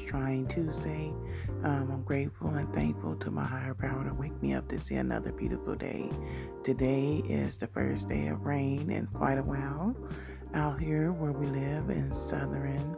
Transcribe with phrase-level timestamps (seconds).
[0.00, 1.12] trying Tuesday.
[1.62, 4.96] Um, I'm grateful and thankful to my higher power to wake me up to see
[4.96, 6.10] another beautiful day.
[6.62, 9.96] Today is the first day of rain in quite a while
[10.54, 12.96] out here where we live in southern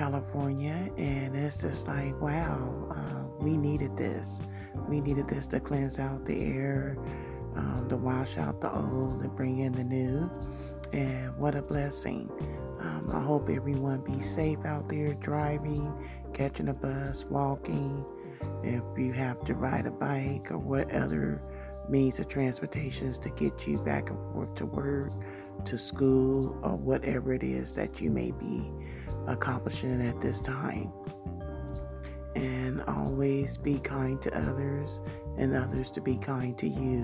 [0.00, 4.40] California, and it's just like, wow, uh, we needed this.
[4.88, 6.96] We needed this to cleanse out the air,
[7.54, 10.30] um, to wash out the old, and bring in the new.
[10.92, 12.30] And what a blessing.
[12.80, 15.92] Um, I hope everyone be safe out there driving,
[16.32, 18.04] catching a bus, walking.
[18.62, 21.42] If you have to ride a bike or what other
[21.90, 25.12] means of transportations to get you back and forth to work,
[25.66, 28.70] to school, or whatever it is that you may be
[29.26, 30.90] accomplishing at this time.
[32.34, 35.00] And always be kind to others
[35.36, 37.00] and others to be kind to you.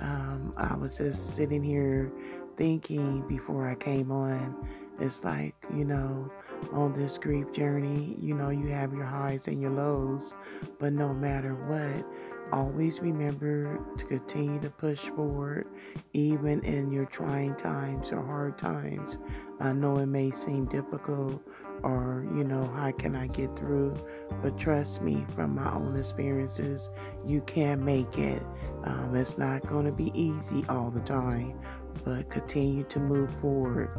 [0.00, 2.12] Um, I was just sitting here
[2.56, 4.68] thinking before I came on
[5.00, 6.30] it's like, you know,
[6.72, 10.34] on this grief journey, you know, you have your highs and your lows,
[10.78, 12.06] but no matter what,
[12.52, 15.66] always remember to continue to push forward,
[16.12, 19.18] even in your trying times or hard times.
[19.60, 21.42] I know it may seem difficult
[21.82, 23.96] or, you know, how can I get through?
[24.42, 26.90] But trust me, from my own experiences,
[27.26, 28.42] you can make it.
[28.84, 31.58] Um, it's not going to be easy all the time,
[32.04, 33.92] but continue to move forward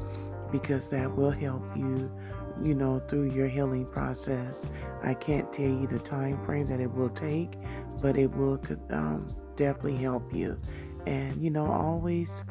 [0.54, 2.12] because that will help you,
[2.64, 4.68] you know, through your healing process.
[5.02, 7.54] I can't tell you the time frame that it will take,
[8.04, 10.56] but it will um, definitely help you.
[11.08, 12.46] And, you know, always,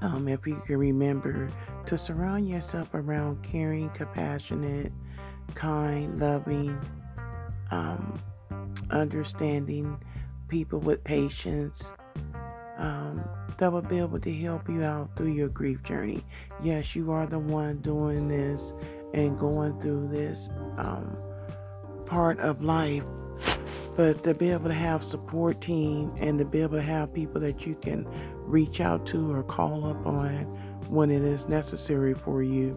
[0.00, 1.50] um, if you can remember
[1.86, 4.92] to surround yourself around caring, compassionate,
[5.54, 6.80] kind, loving,
[7.70, 8.18] um,
[8.90, 10.02] understanding
[10.48, 11.92] people with patience.
[12.82, 13.24] Um,
[13.58, 16.24] that will be able to help you out through your grief journey.
[16.64, 18.72] Yes, you are the one doing this
[19.14, 20.48] and going through this
[20.78, 21.16] um,
[22.06, 23.04] part of life,
[23.94, 27.40] but to be able to have support team and to be able to have people
[27.40, 28.04] that you can
[28.38, 30.44] reach out to or call up on
[30.88, 32.76] when it is necessary for you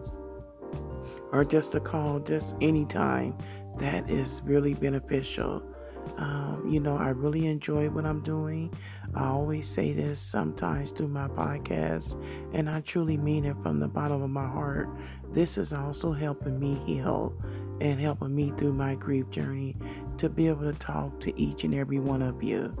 [1.32, 3.36] or just a call just anytime
[3.78, 5.60] that is really beneficial
[6.18, 8.72] um, you know, I really enjoy what I'm doing.
[9.14, 12.20] I always say this sometimes through my podcast,
[12.52, 14.88] and I truly mean it from the bottom of my heart.
[15.32, 17.34] This is also helping me heal
[17.80, 19.76] and helping me through my grief journey
[20.18, 22.74] to be able to talk to each and every one of you.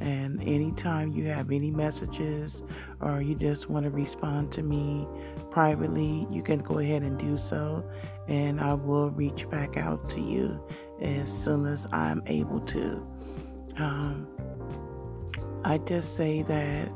[0.00, 2.62] And anytime you have any messages
[3.00, 5.06] or you just want to respond to me
[5.50, 7.84] privately, you can go ahead and do so.
[8.28, 10.62] And I will reach back out to you
[11.00, 13.06] as soon as I'm able to.
[13.76, 14.26] Um,
[15.64, 16.88] I just say that,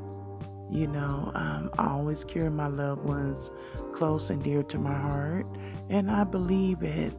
[0.71, 3.51] you know, um, I always carry my loved ones
[3.95, 5.47] close and dear to my heart.
[5.91, 7.15] And I believe it.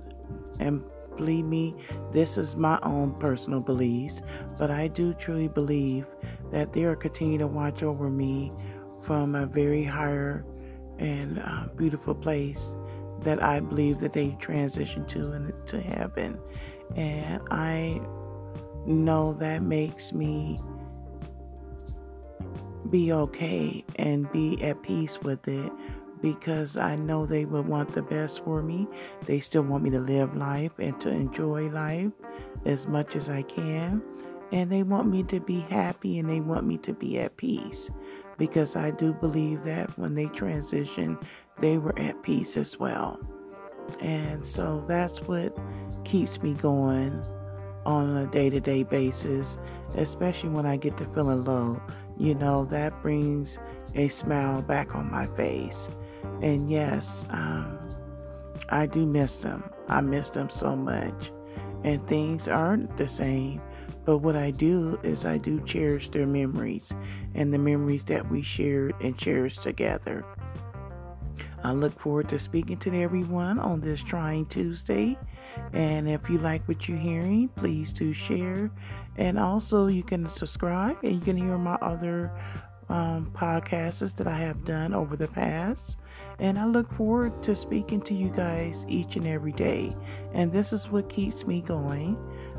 [0.60, 0.84] And
[1.16, 1.76] believe me,
[2.12, 4.22] this is my own personal beliefs,
[4.58, 6.06] but I do truly believe
[6.52, 8.52] that they are continuing to watch over me
[9.02, 10.46] from a very higher
[10.98, 12.74] and uh, beautiful place
[13.22, 16.40] that I believe that they transition to and to heaven.
[16.96, 18.02] And I
[18.86, 20.60] know that makes me
[22.90, 25.72] be okay and be at peace with it
[26.22, 28.88] because I know they would want the best for me.
[29.26, 32.12] They still want me to live life and to enjoy life
[32.66, 34.02] as much as I can.
[34.52, 37.90] And they want me to be happy and they want me to be at peace
[38.38, 41.22] because I do believe that when they transitioned,
[41.60, 43.20] they were at peace as well.
[44.00, 45.58] And so that's what
[46.04, 47.20] keeps me going
[47.86, 49.58] on a day to day basis,
[49.96, 51.82] especially when I get to feeling low.
[52.18, 53.58] You know, that brings
[53.94, 55.90] a smile back on my face.
[56.42, 57.80] And yes, um,
[58.70, 59.70] I do miss them.
[59.88, 61.32] I miss them so much.
[61.84, 63.62] And things aren't the same.
[64.06, 66.92] But what I do is I do cherish their memories
[67.34, 70.24] and the memories that we shared and cherished together.
[71.66, 75.18] I look forward to speaking to everyone on this trying Tuesday.
[75.74, 78.70] And if you like what you're hearing, please do share.
[79.18, 82.32] And also, you can subscribe and you can hear my other
[82.88, 85.98] um, podcasts that I have done over the past.
[86.38, 89.96] And I look forward to speaking to you guys each and every day.
[90.34, 92.16] And this is what keeps me going.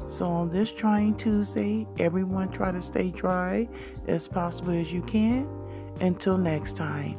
[0.09, 3.69] So, on this trying Tuesday, everyone try to stay dry
[4.09, 5.49] as possible as you can.
[6.01, 7.19] Until next time,